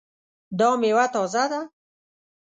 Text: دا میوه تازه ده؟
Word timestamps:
دا 0.59 0.69
میوه 0.81 1.05
تازه 1.13 1.43
ده؟ 1.51 1.61